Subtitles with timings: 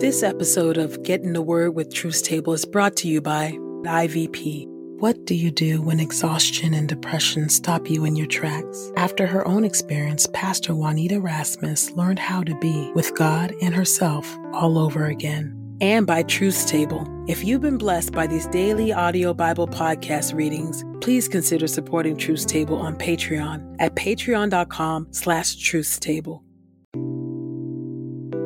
[0.00, 3.58] This episode of Get in the Word with Truth Table is brought to you by
[3.82, 4.64] IVP.
[5.00, 8.92] What do you do when exhaustion and depression stop you in your tracks?
[8.96, 14.38] After her own experience, Pastor Juanita Rasmus learned how to be with God and herself
[14.52, 15.52] all over again.
[15.80, 17.04] And by Truth Table.
[17.26, 22.46] If you've been blessed by these daily audio Bible podcast readings, please consider supporting Truth
[22.46, 26.47] Table on Patreon at patreon.com slash truthstable.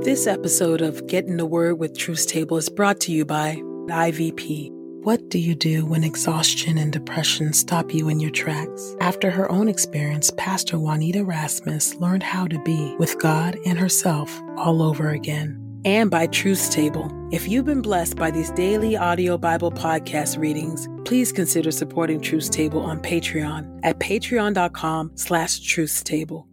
[0.05, 3.62] This episode of Get in the Word with Truth Table is brought to you by
[3.87, 4.69] IVP.
[5.05, 8.96] What do you do when exhaustion and depression stop you in your tracks?
[9.01, 14.43] After her own experience, Pastor Juanita Rasmus learned how to be with God and herself
[14.57, 15.57] all over again.
[15.84, 17.09] And by Truth Table.
[17.30, 22.51] If you've been blessed by these daily audio Bible podcast readings, please consider supporting Truth
[22.51, 26.52] Table on Patreon at patreon.com slash truthstable.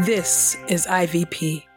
[0.00, 1.73] This is IVP.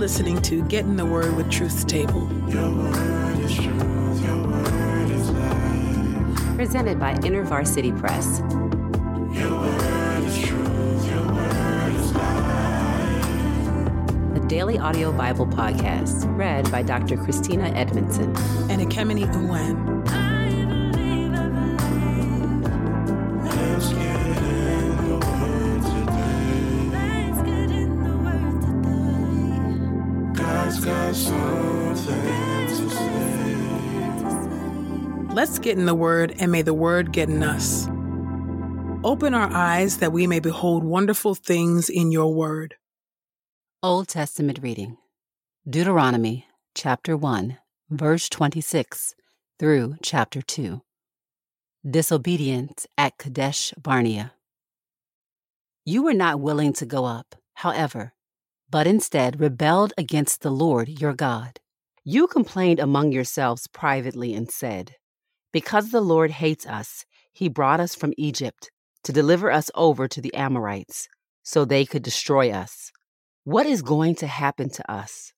[0.00, 2.26] Listening to Get in the Word with Truth Table.
[6.56, 8.40] Presented by InterVarsity Press.
[9.38, 13.20] Your word is truth, Your Word is Light.
[14.34, 17.18] the Daily Audio Bible Podcast, read by Dr.
[17.18, 18.34] Christina Edmondson.
[18.70, 19.99] And Ekemini Uwan.
[35.50, 37.88] Let's get in the Word, and may the Word get in us.
[39.02, 42.76] Open our eyes that we may behold wonderful things in your Word.
[43.82, 44.96] Old Testament reading
[45.68, 46.46] Deuteronomy
[46.76, 47.58] chapter 1,
[47.90, 49.16] verse 26
[49.58, 50.82] through chapter 2.
[51.84, 54.34] Disobedience at Kadesh Barnea.
[55.84, 58.12] You were not willing to go up, however,
[58.70, 61.58] but instead rebelled against the Lord your God.
[62.04, 64.94] You complained among yourselves privately and said,
[65.52, 68.70] Because the Lord hates us, he brought us from Egypt
[69.04, 71.08] to deliver us over to the Amorites,
[71.42, 72.92] so they could destroy us.
[73.44, 75.32] What is going to happen to us?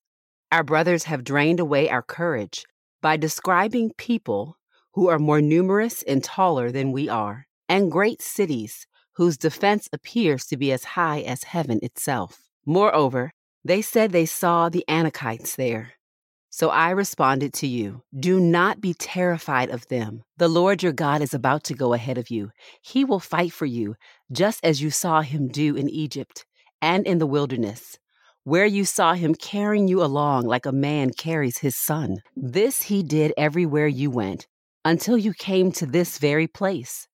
[0.51, 2.65] Our brothers have drained away our courage
[3.01, 4.57] by describing people
[4.93, 10.45] who are more numerous and taller than we are, and great cities whose defense appears
[10.45, 12.49] to be as high as heaven itself.
[12.65, 13.31] Moreover,
[13.63, 15.93] they said they saw the Anakites there.
[16.55, 20.21] So I responded to you Do not be terrified of them.
[20.37, 22.51] The Lord your God is about to go ahead of you.
[22.79, 23.95] He will fight for you,
[24.31, 26.45] just as you saw him do in Egypt
[26.79, 27.97] and in the wilderness,
[28.43, 32.17] where you saw him carrying you along like a man carries his son.
[32.35, 34.45] This he did everywhere you went,
[34.85, 37.07] until you came to this very place.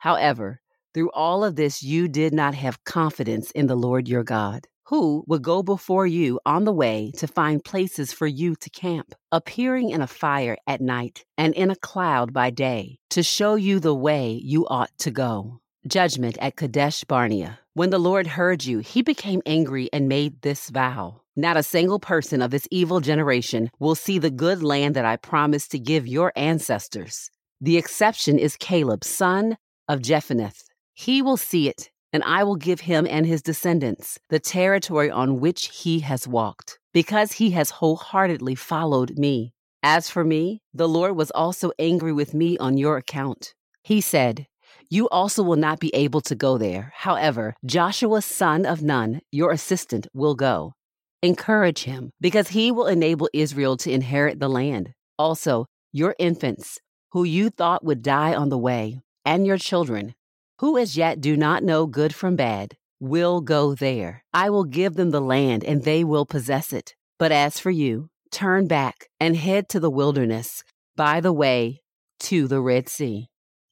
[0.00, 0.60] However,
[0.92, 5.24] through all of this, you did not have confidence in the Lord your God who
[5.26, 9.88] would go before you on the way to find places for you to camp, appearing
[9.88, 13.94] in a fire at night and in a cloud by day, to show you the
[13.94, 15.58] way you ought to go.
[15.88, 17.58] Judgment at Kadesh Barnea.
[17.72, 21.22] When the Lord heard you, he became angry and made this vow.
[21.36, 25.16] Not a single person of this evil generation will see the good land that I
[25.16, 27.30] promised to give your ancestors.
[27.62, 29.56] The exception is Caleb, son
[29.88, 30.52] of Jephunneh.
[30.92, 35.40] He will see it and I will give him and his descendants the territory on
[35.40, 39.52] which he has walked, because he has wholeheartedly followed me.
[39.82, 43.54] As for me, the Lord was also angry with me on your account.
[43.82, 44.46] He said,
[44.88, 46.92] You also will not be able to go there.
[46.94, 50.74] However, Joshua, son of Nun, your assistant, will go.
[51.22, 54.92] Encourage him, because he will enable Israel to inherit the land.
[55.18, 56.78] Also, your infants,
[57.12, 60.14] who you thought would die on the way, and your children,
[60.62, 64.22] who as yet do not know good from bad, will go there.
[64.32, 66.94] I will give them the land, and they will possess it.
[67.18, 70.62] But as for you, turn back and head to the wilderness
[70.94, 71.82] by the way
[72.20, 73.28] to the Red Sea.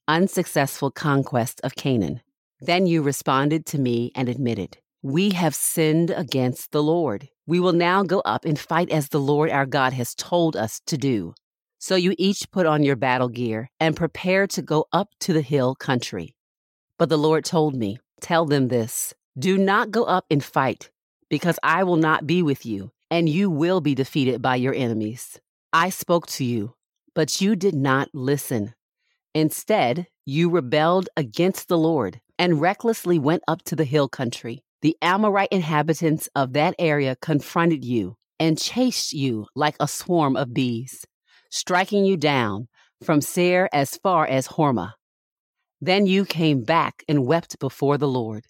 [0.09, 2.19] Unsuccessful conquest of Canaan.
[2.59, 7.29] Then you responded to me and admitted, We have sinned against the Lord.
[7.47, 10.81] We will now go up and fight as the Lord our God has told us
[10.87, 11.35] to do.
[11.79, 15.41] So you each put on your battle gear and prepare to go up to the
[15.41, 16.35] hill country.
[17.01, 20.91] But the Lord told me, Tell them this Do not go up and fight,
[21.31, 25.39] because I will not be with you, and you will be defeated by your enemies.
[25.73, 26.75] I spoke to you,
[27.15, 28.75] but you did not listen.
[29.33, 34.63] Instead, you rebelled against the Lord and recklessly went up to the hill country.
[34.83, 40.53] The Amorite inhabitants of that area confronted you and chased you like a swarm of
[40.53, 41.03] bees,
[41.49, 42.67] striking you down
[43.03, 44.93] from Seir as far as Hormah.
[45.81, 48.45] Then you came back and wept before the Lord,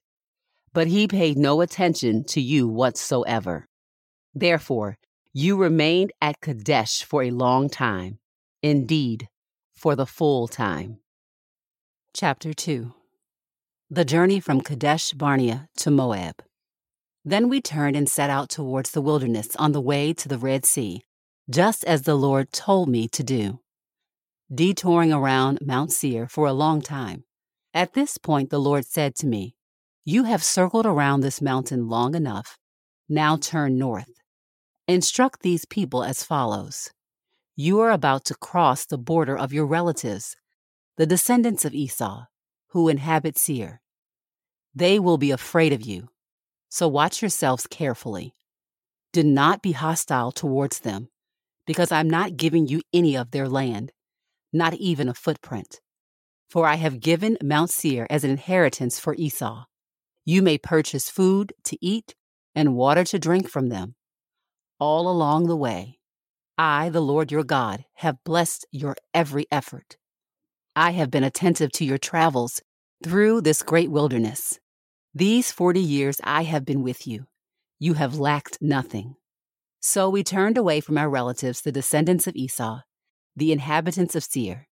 [0.74, 3.68] but he paid no attention to you whatsoever.
[4.36, 4.98] Therefore,
[5.31, 8.19] you remained at Kadesh for a long time,
[8.62, 9.30] indeed,
[9.74, 11.00] for the full time.
[12.13, 12.92] Chapter 2
[13.89, 16.44] The Journey from Kadesh Barnea to Moab.
[17.24, 20.66] Then we turned and set out towards the wilderness on the way to the Red
[20.66, 21.01] Sea,
[21.50, 23.62] just as the Lord told me to do
[24.53, 27.24] detouring around Mount Seir for a long time.
[27.74, 29.56] At this point, the Lord said to me,
[30.03, 32.57] You have circled around this mountain long enough.
[33.07, 34.12] Now turn north.
[34.88, 36.92] Instruct these people as follows
[37.56, 40.36] You are about to cross the border of your relatives,
[40.98, 42.25] the descendants of Esau,
[42.69, 43.81] who inhabit Seir.
[44.75, 46.09] They will be afraid of you,
[46.68, 48.33] so watch yourselves carefully.
[49.13, 51.09] Do not be hostile towards them,
[51.65, 53.94] because I'm not giving you any of their land
[54.53, 55.81] not even a footprint.
[56.50, 59.65] For I have given Mount Seir as an inheritance for Esau.
[60.25, 62.15] You may purchase food to eat
[62.53, 63.95] and water to drink from them.
[64.80, 66.00] All along the way,
[66.57, 69.98] I, the Lord your God, have blessed your every effort.
[70.75, 72.62] I have been attentive to your travels
[73.03, 74.59] through this great wilderness.
[75.13, 77.27] These forty years I have been with you.
[77.80, 79.15] You have lacked nothing.
[79.80, 82.81] So we turned away from our relatives, the descendants of Esau,
[83.36, 84.68] the inhabitants of Seir,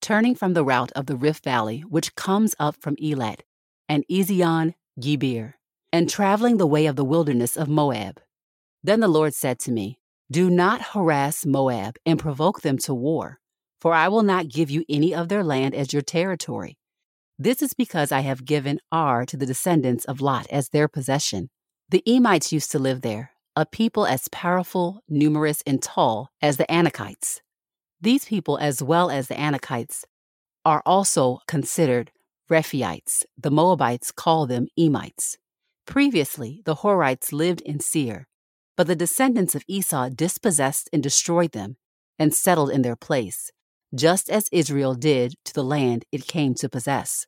[0.00, 3.40] turning from the route of the Rift Valley, which comes up from Elat
[3.88, 5.54] and Ezion Geber,
[5.92, 8.20] and traveling the way of the wilderness of Moab.
[8.82, 9.98] Then the Lord said to me,
[10.30, 13.40] Do not harass Moab and provoke them to war,
[13.80, 16.78] for I will not give you any of their land as your territory.
[17.38, 21.50] This is because I have given Ar to the descendants of Lot as their possession.
[21.88, 26.66] The Emites used to live there, a people as powerful, numerous, and tall as the
[26.70, 27.40] Anakites.
[28.00, 30.04] These people, as well as the Anakites,
[30.64, 32.12] are also considered
[32.50, 33.24] Rephaites.
[33.38, 35.36] The Moabites call them Emites.
[35.86, 38.26] Previously, the Horites lived in Seir,
[38.76, 41.76] but the descendants of Esau dispossessed and destroyed them
[42.18, 43.50] and settled in their place,
[43.94, 47.26] just as Israel did to the land it came to possess,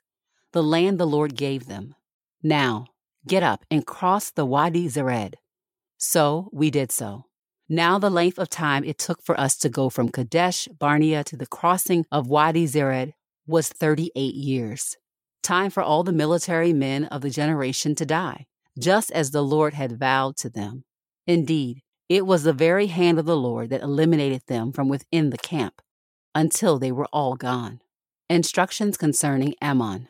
[0.53, 1.95] the land the Lord gave them.
[2.43, 2.87] Now,
[3.27, 5.35] get up and cross the Wadi Zered.
[5.97, 7.25] So we did so.
[7.73, 11.39] Now, the length of time it took for us to go from Kadesh Barnea to
[11.39, 13.15] the crossing of Wadi Zered
[13.47, 14.99] was 38 years.
[15.43, 18.45] Time for all the military men of the generation to die,
[18.79, 20.85] just as the Lord had vowed to them.
[21.27, 21.81] Indeed,
[22.11, 25.81] it was the very hand of the Lord that eliminated them from within the camp
[26.35, 27.81] until they were all gone.
[28.29, 30.09] Instructions concerning Ammon.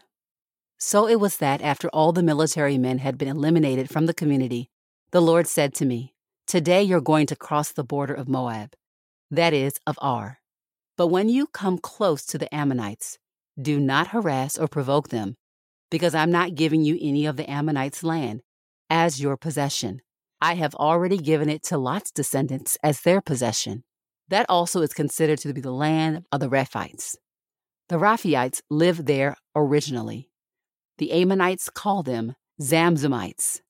[0.80, 4.68] So it was that after all the military men had been eliminated from the community,
[5.12, 6.11] the Lord said to me,
[6.46, 8.74] Today you're going to cross the border of Moab,
[9.30, 10.40] that is, of Ar.
[10.96, 13.18] But when you come close to the Ammonites,
[13.60, 15.36] do not harass or provoke them,
[15.90, 18.42] because I'm not giving you any of the Ammonites' land
[18.90, 20.02] as your possession.
[20.40, 23.84] I have already given it to Lot's descendants as their possession.
[24.28, 27.16] That also is considered to be the land of the Rephaites.
[27.88, 30.30] The Rephaites lived there originally.
[30.98, 33.60] The Ammonites call them Zamzummites.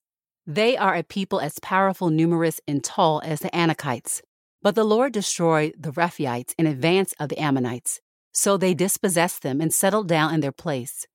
[0.47, 4.23] They are a people as powerful, numerous, and tall as the Anakites.
[4.61, 8.01] But the Lord destroyed the Rephaites in advance of the Ammonites,
[8.33, 11.07] so they dispossessed them and settled down in their place.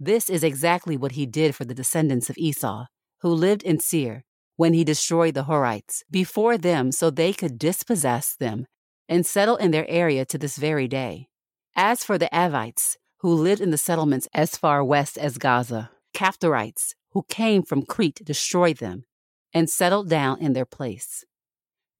[0.00, 2.86] This is exactly what he did for the descendants of Esau,
[3.20, 4.24] who lived in Seir,
[4.56, 8.66] when he destroyed the Horites before them so they could dispossess them
[9.08, 11.28] and settle in their area to this very day.
[11.76, 16.94] As for the Avites, who lived in the settlements as far west as Gaza, Caphtorites,
[17.12, 19.04] who came from Crete destroyed them
[19.52, 21.24] and settled down in their place.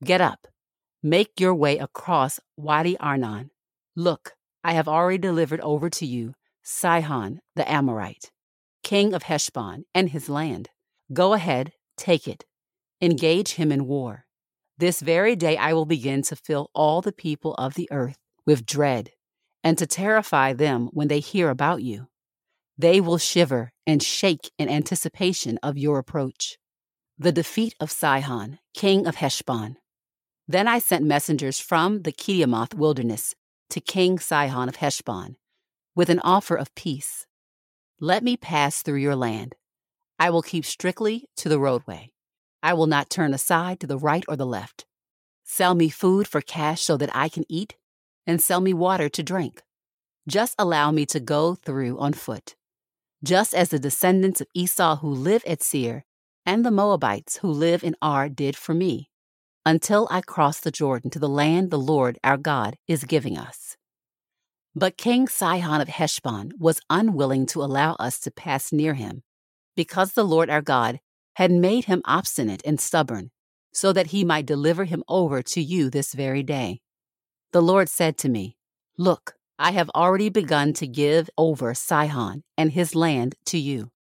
[0.02, 0.48] Get up,
[1.02, 3.50] make your way across Wadi Arnon.
[3.94, 8.30] Look, I have already delivered over to you Sihon the Amorite,
[8.82, 10.70] king of Heshbon, and his land.
[11.12, 12.44] Go ahead, take it.
[13.00, 14.26] Engage him in war.
[14.78, 18.64] This very day I will begin to fill all the people of the earth with
[18.64, 19.10] dread,
[19.62, 22.08] and to terrify them when they hear about you.
[22.78, 26.58] They will shiver and shake in anticipation of your approach.
[27.18, 29.76] The defeat of Sihon, king of Heshbon.
[30.48, 33.34] Then I sent messengers from the Kedemoth wilderness
[33.70, 35.36] to King Sihon of Heshbon
[35.94, 37.26] with an offer of peace.
[38.00, 39.54] Let me pass through your land.
[40.18, 42.12] I will keep strictly to the roadway.
[42.62, 44.86] I will not turn aside to the right or the left.
[45.44, 47.76] Sell me food for cash so that I can eat,
[48.26, 49.62] and sell me water to drink.
[50.28, 52.54] Just allow me to go through on foot.
[53.24, 56.04] Just as the descendants of Esau who live at Seir
[56.44, 59.10] and the Moabites who live in Ar did for me,
[59.64, 63.76] until I cross the Jordan to the land the Lord our God is giving us.
[64.74, 69.22] But King Sihon of Heshbon was unwilling to allow us to pass near him,
[69.76, 70.98] because the Lord our God
[71.34, 73.30] had made him obstinate and stubborn,
[73.72, 76.80] so that he might deliver him over to you this very day.
[77.52, 78.56] The Lord said to me,
[78.98, 83.92] Look, I have already begun to give over Sihon and his land to you.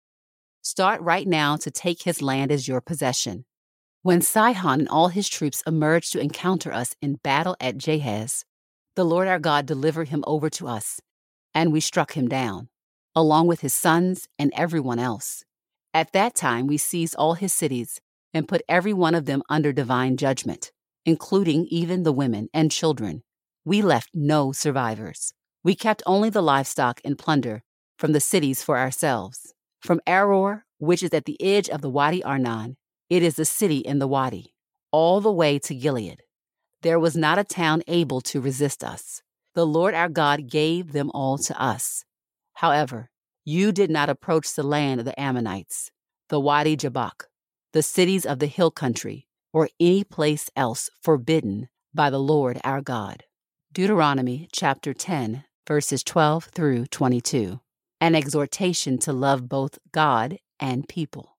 [0.62, 3.44] Start right now to take his land as your possession.
[4.00, 8.46] When Sihon and all his troops emerged to encounter us in battle at Jahaz,
[8.96, 10.98] the Lord our God delivered him over to us,
[11.52, 12.70] and we struck him down,
[13.14, 15.44] along with his sons and everyone else.
[15.92, 18.00] At that time, we seized all his cities
[18.32, 20.72] and put every one of them under divine judgment,
[21.04, 23.24] including even the women and children.
[23.66, 25.34] We left no survivors.
[25.62, 27.62] We kept only the livestock and plunder
[27.98, 29.52] from the cities for ourselves.
[29.80, 32.76] From Aroer, which is at the edge of the Wadi Arnon,
[33.10, 34.54] it is the city in the Wadi,
[34.90, 36.22] all the way to Gilead.
[36.82, 39.20] There was not a town able to resist us.
[39.54, 42.04] The Lord our God gave them all to us.
[42.54, 43.10] However,
[43.44, 45.90] you did not approach the land of the Ammonites,
[46.28, 47.28] the Wadi Jabbok,
[47.72, 52.80] the cities of the hill country, or any place else forbidden by the Lord our
[52.80, 53.24] God.
[53.72, 57.60] Deuteronomy chapter 10, verses 12 through 22.
[58.00, 61.36] An exhortation to love both God and people.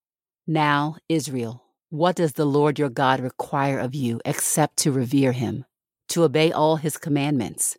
[0.48, 5.66] Now, Israel, what does the Lord your God require of you except to revere him,
[6.10, 7.78] to obey all his commandments,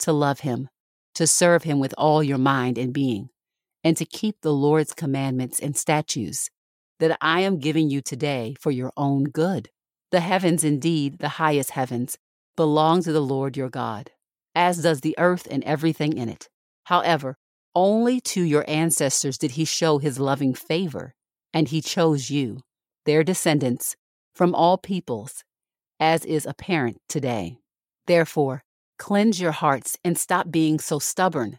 [0.00, 0.68] to love him,
[1.14, 3.30] to serve him with all your mind and being,
[3.82, 6.50] and to keep the Lord's commandments and statutes
[7.00, 9.70] that I am giving you today for your own good?
[10.10, 12.18] The heavens, indeed, the highest heavens,
[12.56, 14.10] belong to the Lord your God,
[14.54, 16.48] as does the earth and everything in it.
[16.84, 17.36] However,
[17.74, 21.14] only to your ancestors did he show his loving favor,
[21.52, 22.60] and he chose you
[23.04, 23.96] their descendants,
[24.34, 25.44] from all peoples,
[26.00, 27.58] as is apparent today.
[28.06, 28.62] Therefore,
[28.98, 31.58] cleanse your hearts and stop being so stubborn.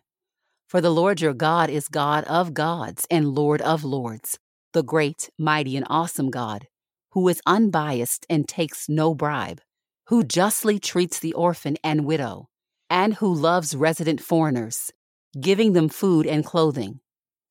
[0.67, 4.39] For the Lord your God is God of gods and Lord of lords,
[4.73, 6.67] the great, mighty, and awesome God,
[7.11, 9.61] who is unbiased and takes no bribe,
[10.07, 12.47] who justly treats the orphan and widow,
[12.89, 14.91] and who loves resident foreigners,
[15.39, 16.99] giving them food and clothing.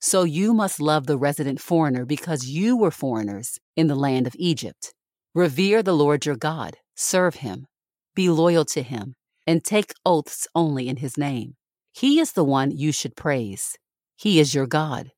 [0.01, 4.37] So you must love the resident foreigner because you were foreigners in the land of
[4.39, 4.93] Egypt.
[5.35, 7.67] Revere the Lord your God, serve him,
[8.15, 9.15] be loyal to him,
[9.47, 11.55] and take oaths only in his name.
[11.93, 13.77] He is the one you should praise.
[14.17, 15.13] He is your God,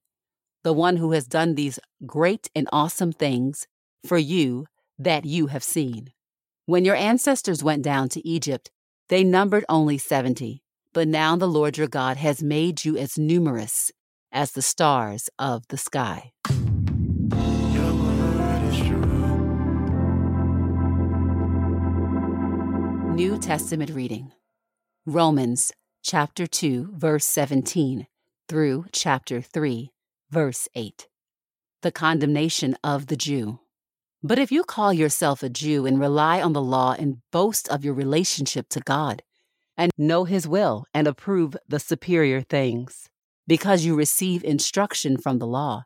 [0.63, 3.67] the one who has done these great and awesome things
[4.07, 4.67] for you
[4.99, 6.13] that you have seen.
[6.65, 8.71] When your ancestors went down to Egypt,
[9.09, 13.93] they numbered only 70, but now the Lord your God has made you as numerous
[14.33, 16.33] as the stars of the sky.
[23.15, 24.33] New Testament reading
[25.07, 25.73] Romans
[26.03, 28.07] chapter 2, verse 17
[28.49, 29.91] through chapter 3,
[30.31, 31.09] verse 8.
[31.83, 33.61] The condemnation of the Jew.
[34.27, 37.85] But if you call yourself a Jew and rely on the law and boast of
[37.85, 39.23] your relationship to God,
[39.77, 43.09] and know His will and approve the superior things,
[43.47, 45.85] because you receive instruction from the law.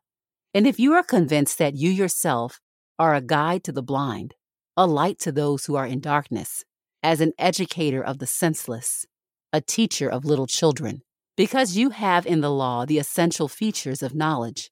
[0.54, 2.62] And if you are convinced that you yourself
[2.98, 4.32] are a guide to the blind,
[4.74, 6.64] a light to those who are in darkness,
[7.02, 9.04] as an educator of the senseless,
[9.52, 11.02] a teacher of little children,
[11.36, 14.70] because you have in the law the essential features of knowledge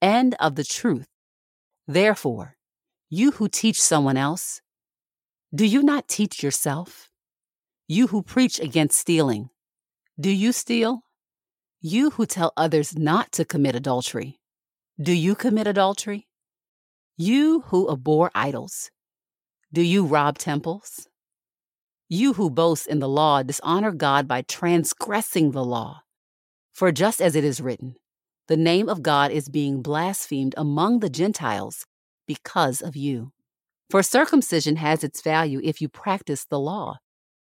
[0.00, 1.08] and of the truth.
[1.88, 2.54] Therefore,
[3.12, 4.60] you who teach someone else,
[5.52, 7.10] do you not teach yourself?
[7.88, 9.50] You who preach against stealing,
[10.18, 11.02] do you steal?
[11.80, 14.38] You who tell others not to commit adultery,
[15.02, 16.28] do you commit adultery?
[17.16, 18.92] You who abhor idols,
[19.72, 21.08] do you rob temples?
[22.08, 26.02] You who boast in the law dishonor God by transgressing the law.
[26.72, 27.96] For just as it is written,
[28.46, 31.86] the name of God is being blasphemed among the Gentiles
[32.30, 33.32] because of you.
[33.90, 36.98] For circumcision has its value if you practice the law,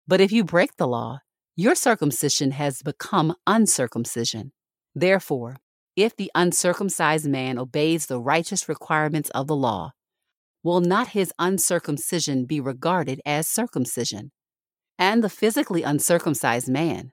[0.07, 1.19] but if you break the law,
[1.57, 4.53] your circumcision has become uncircumcision.
[4.95, 5.57] Therefore,
[5.97, 9.91] if the uncircumcised man obeys the righteous requirements of the law,
[10.63, 14.31] will not his uncircumcision be regarded as circumcision?
[15.01, 17.11] And the physically uncircumcised man,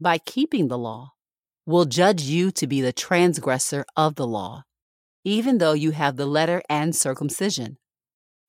[0.00, 1.14] by keeping the law,
[1.66, 4.62] will judge you to be the transgressor of the law.
[5.28, 7.76] Even though you have the letter and circumcision.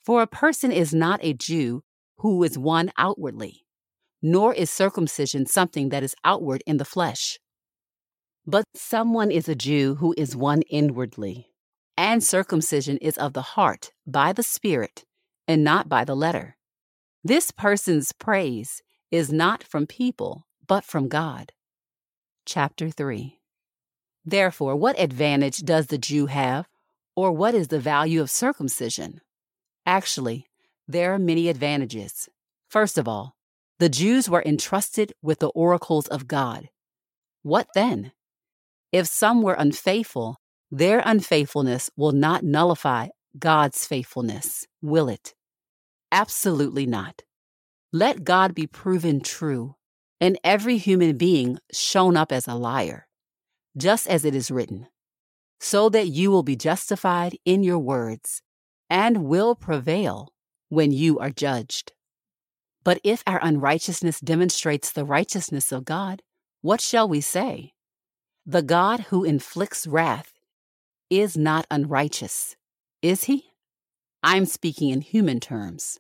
[0.06, 1.84] For a person is not a Jew
[2.20, 3.66] who is one outwardly,
[4.22, 7.38] nor is circumcision something that is outward in the flesh.
[8.46, 11.52] But someone is a Jew who is one inwardly,
[11.98, 15.04] and circumcision is of the heart by the Spirit
[15.50, 16.56] and not by the letter.
[17.26, 18.82] This person's praise
[19.12, 21.52] is not from people, but from God.
[22.46, 23.39] Chapter 3
[24.26, 26.68] Therefore, what advantage does the Jew have,
[27.16, 29.22] or what is the value of circumcision?
[29.86, 30.48] Actually,
[30.88, 32.30] there are many advantages.
[32.70, 33.36] First of all,
[33.80, 36.70] the Jews were entrusted with the oracles of God.
[37.44, 38.12] What then?
[38.92, 40.38] If some were unfaithful,
[40.72, 43.08] their unfaithfulness will not nullify
[43.38, 45.34] God's faithfulness, will it?
[46.12, 47.24] Absolutely not.
[47.92, 49.76] Let God be proven true,
[50.22, 53.08] and every human being shown up as a liar
[53.78, 54.88] just as it is written,
[55.60, 58.42] so that you will be justified in your words
[58.90, 60.34] and will prevail
[60.70, 61.94] when you are judged.
[62.84, 66.22] But if our unrighteousness demonstrates the righteousness of God,
[66.62, 67.74] what shall we say?
[68.46, 70.34] The God who inflicts wrath
[71.10, 72.56] is not unrighteous,
[73.02, 73.52] is he?
[74.24, 76.00] I'm speaking in human terms.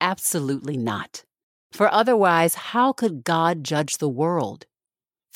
[0.00, 1.24] Absolutely not.
[1.72, 4.66] For otherwise, how could God judge the world?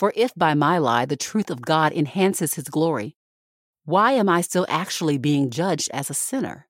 [0.02, 3.14] For if by my lie the truth of God enhances his glory,
[3.84, 6.66] why am I still actually being judged as a sinner?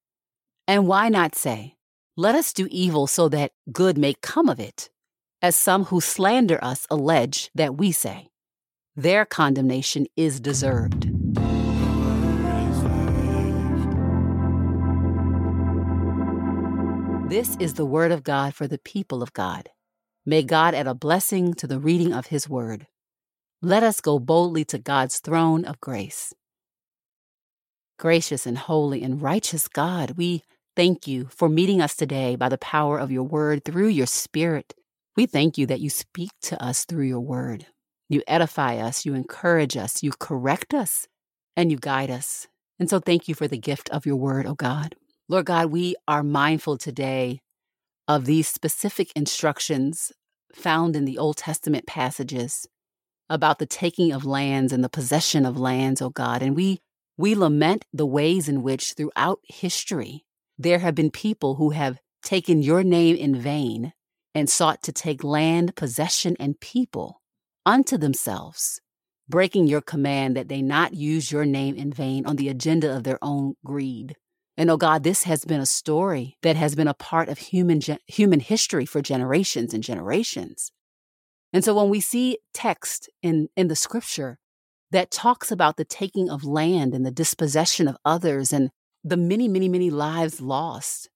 [0.69, 1.77] And why not say,
[2.15, 4.91] Let us do evil so that good may come of it,
[5.41, 8.29] as some who slander us allege that we say?
[8.97, 11.05] Their condemnation is deserved.
[17.31, 19.71] This is the word of God for the people of God.
[20.27, 22.89] May God add a blessing to the reading of his word.
[23.65, 26.35] Let us go boldly to God's throne of grace.
[27.97, 30.43] Gracious and holy and righteous God, we
[30.75, 34.75] thank you for meeting us today by the power of your word through your spirit.
[35.17, 37.67] We thank you that you speak to us through your word.
[38.09, 41.07] You edify us, you encourage us, you correct us,
[41.57, 42.49] and you guide us.
[42.81, 44.97] And so thank you for the gift of your word, oh God.
[45.29, 47.43] Lord God, we are mindful today
[48.09, 50.11] of these specific instructions
[50.53, 52.67] found in the Old Testament passages
[53.33, 56.43] about the taking of lands and the possession of lands, O oh God.
[56.43, 56.81] And we
[57.17, 60.25] we lament the ways in which throughout history
[60.59, 63.93] there have been people who have taken your name in vain
[64.35, 67.21] and sought to take land, possession, and people
[67.65, 68.81] unto themselves,
[69.29, 73.05] breaking your command that they not use your name in vain on the agenda of
[73.05, 74.17] their own greed.
[74.59, 77.81] And oh God, this has been a story that has been a part of human
[78.07, 80.71] human history for generations and generations.
[81.53, 84.39] And so when we see text in, in the scripture
[84.91, 88.71] that talks about the taking of land and the dispossession of others and
[89.05, 91.11] the many, many, many lives lost,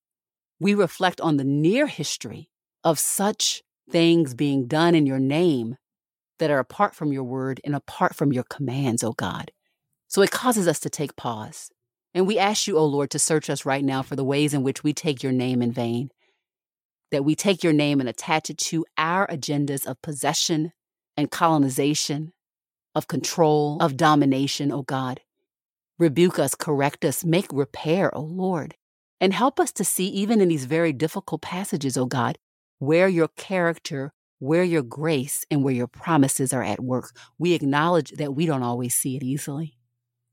[0.58, 2.50] we reflect on the near history
[2.84, 5.76] of such things being done in your name
[6.38, 9.52] that are apart from your word and apart from your commands, O God.
[10.08, 11.70] So it causes us to take pause.
[12.14, 14.62] And we ask you, O Lord, to search us right now for the ways in
[14.62, 16.10] which we take your name in vain
[17.10, 20.72] that we take your name and attach it to our agendas of possession
[21.16, 22.32] and colonization,
[22.94, 25.20] of control, of domination, O oh God.
[25.98, 28.74] Rebuke us, correct us, make repair, O oh Lord,
[29.20, 32.38] and help us to see, even in these very difficult passages, O oh God,
[32.78, 37.16] where your character, where your grace, and where your promises are at work.
[37.38, 39.78] We acknowledge that we don't always see it easily.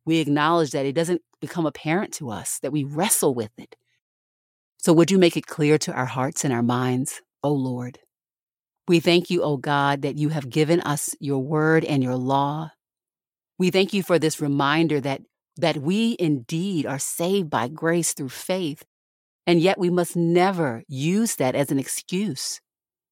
[0.06, 3.78] We acknowledge that it doesn't become apparent to us, that we wrestle with it,
[4.84, 8.00] so would you make it clear to our hearts and our minds, O Lord?
[8.86, 12.72] We thank you, O God, that you have given us your word and your law.
[13.58, 15.22] We thank you for this reminder that,
[15.56, 18.84] that we indeed are saved by grace through faith,
[19.48, 22.60] and yet we must never use that as an excuse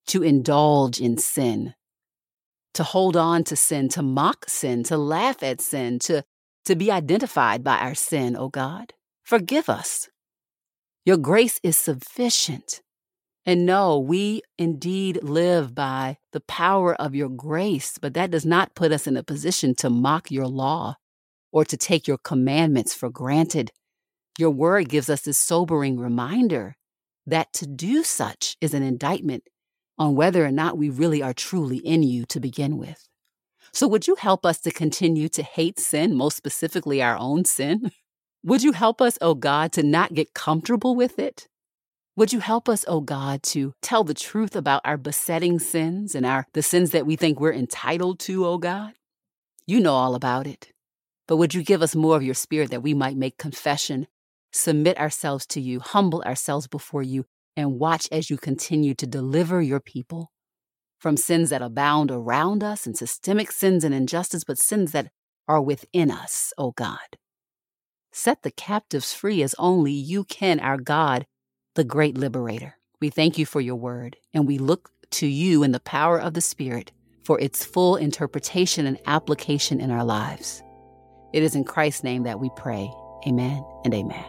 [0.08, 1.74] to indulge in sin,
[2.74, 6.26] to hold on to sin, to mock sin, to laugh at sin, to,
[6.66, 8.92] to be identified by our sin, O God.
[9.24, 10.10] Forgive us.
[11.04, 12.82] Your grace is sufficient.
[13.44, 18.76] And no, we indeed live by the power of your grace, but that does not
[18.76, 20.96] put us in a position to mock your law
[21.52, 23.72] or to take your commandments for granted.
[24.38, 26.76] Your word gives us this sobering reminder
[27.26, 29.44] that to do such is an indictment
[29.98, 33.08] on whether or not we really are truly in you to begin with.
[33.74, 37.92] So, would you help us to continue to hate sin, most specifically our own sin?
[38.44, 41.48] Would you help us, O oh God, to not get comfortable with it?
[42.16, 46.16] Would you help us, O oh God, to tell the truth about our besetting sins
[46.16, 48.94] and our the sins that we think we're entitled to, O oh God?
[49.68, 50.72] You know all about it.
[51.28, 54.08] But would you give us more of your spirit that we might make confession,
[54.52, 57.26] submit ourselves to you, humble ourselves before you,
[57.56, 60.32] and watch as you continue to deliver your people
[61.00, 65.12] from sins that abound around us and systemic sins and injustice, but sins that
[65.48, 67.21] are within us, O oh God.
[68.12, 71.26] Set the captives free as only you can, our God,
[71.76, 72.76] the great liberator.
[73.00, 76.34] We thank you for your word, and we look to you in the power of
[76.34, 76.92] the Spirit
[77.24, 80.62] for its full interpretation and application in our lives.
[81.34, 82.92] It is in Christ's name that we pray.
[83.26, 84.26] Amen and amen.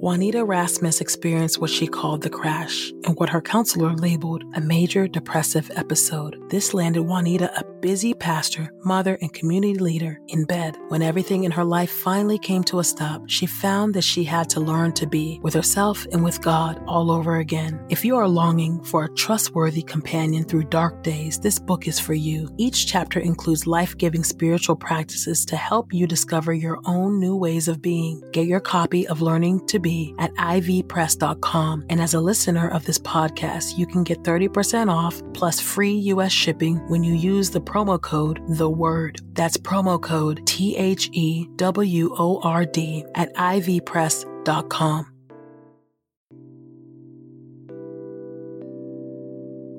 [0.00, 5.08] Juanita Rasmus experienced what she called the crash and what her counselor labeled a major
[5.08, 6.36] depressive episode.
[6.50, 10.76] This landed Juanita, a busy pastor, mother, and community leader, in bed.
[10.88, 14.48] When everything in her life finally came to a stop, she found that she had
[14.50, 17.84] to learn to be with herself and with God all over again.
[17.88, 22.14] If you are longing for a trustworthy companion through dark days, this book is for
[22.14, 22.48] you.
[22.56, 27.68] Each chapter includes life giving spiritual practices to help you discover your own new ways
[27.68, 28.22] of being.
[28.32, 31.86] Get your copy of Learning to Be at ivpress.com.
[31.90, 36.32] And as a listener of this podcast, you can get 30% off plus free US
[36.32, 39.20] shipping when you use the promo code The Word.
[39.34, 45.12] That's promo code T H E W O R D at ivpress.com.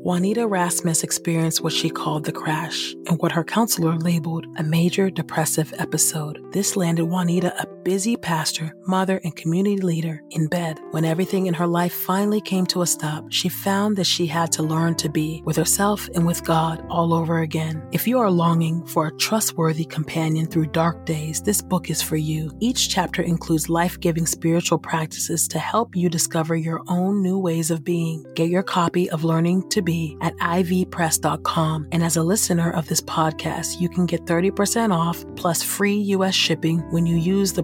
[0.02, 5.10] Juanita Rasmus experienced what she called the crash and what her counselor labeled a major
[5.10, 6.40] depressive episode.
[6.54, 10.80] This landed Juanita, a busy pastor, mother, and community leader, in bed.
[10.92, 14.52] When everything in her life finally came to a stop, she found that she had
[14.54, 17.82] to learn to be with herself and with God all over again.
[17.92, 22.18] If you are longing for a trustworthy companion through dark days, this book is for
[22.18, 22.52] you.
[22.60, 27.72] Each chapter includes life giving spiritual practices to help you discover your own new ways
[27.72, 28.26] of being.
[28.36, 31.88] Get your copy of Learning to Be at ivpress.com.
[31.92, 36.36] And as a listener of this podcast, you can get 30% off plus free US
[36.36, 37.64] shipping when you use the